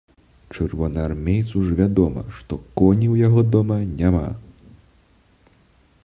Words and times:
Чырвонаармейцу 0.53 1.59
ж 1.65 1.75
вядома, 1.79 2.23
што 2.37 2.57
коней 2.81 3.09
у 3.15 3.17
яго 3.27 3.41
дома 3.57 3.77
няма! 3.83 4.25